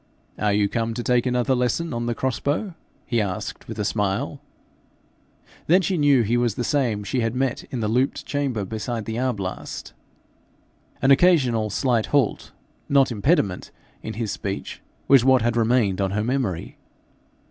[0.39, 2.73] 'Are you come to take another lesson on the cross bow?'
[3.05, 4.41] he asked with a smile.
[5.67, 9.05] Then she knew he was the same she had met in the looped chamber beside
[9.05, 9.93] the arblast.
[11.03, 12.51] An occasional slight halt,
[12.89, 13.69] not impediment,
[14.01, 16.77] in his speech, was what had remained on her memory.